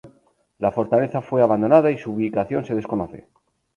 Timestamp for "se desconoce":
2.65-3.27